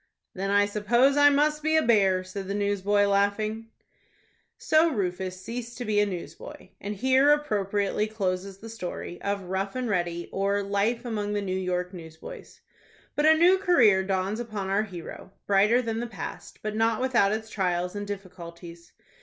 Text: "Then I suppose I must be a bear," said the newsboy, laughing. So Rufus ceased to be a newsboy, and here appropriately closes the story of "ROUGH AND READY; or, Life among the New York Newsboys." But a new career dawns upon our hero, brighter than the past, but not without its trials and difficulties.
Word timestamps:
"Then 0.33 0.49
I 0.49 0.65
suppose 0.65 1.15
I 1.15 1.29
must 1.29 1.61
be 1.61 1.75
a 1.77 1.83
bear," 1.83 2.23
said 2.23 2.47
the 2.47 2.55
newsboy, 2.55 3.05
laughing. 3.05 3.67
So 4.57 4.89
Rufus 4.89 5.39
ceased 5.39 5.77
to 5.77 5.85
be 5.85 5.99
a 5.99 6.07
newsboy, 6.07 6.69
and 6.79 6.95
here 6.95 7.29
appropriately 7.31 8.07
closes 8.07 8.57
the 8.57 8.67
story 8.69 9.21
of 9.21 9.43
"ROUGH 9.43 9.75
AND 9.75 9.89
READY; 9.91 10.27
or, 10.31 10.63
Life 10.63 11.05
among 11.05 11.33
the 11.33 11.41
New 11.43 11.55
York 11.55 11.93
Newsboys." 11.93 12.61
But 13.15 13.27
a 13.27 13.35
new 13.37 13.59
career 13.59 14.03
dawns 14.03 14.39
upon 14.39 14.71
our 14.71 14.81
hero, 14.81 15.33
brighter 15.45 15.83
than 15.83 15.99
the 15.99 16.07
past, 16.07 16.63
but 16.63 16.75
not 16.75 16.99
without 16.99 17.31
its 17.31 17.51
trials 17.51 17.95
and 17.95 18.07
difficulties. 18.07 18.93